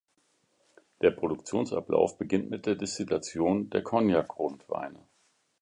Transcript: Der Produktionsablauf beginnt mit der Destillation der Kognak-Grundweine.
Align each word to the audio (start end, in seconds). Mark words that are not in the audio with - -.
Der 1.03 1.11
Produktionsablauf 1.11 2.17
beginnt 2.17 2.49
mit 2.49 2.65
der 2.65 2.73
Destillation 2.73 3.69
der 3.69 3.83
Kognak-Grundweine. 3.83 4.97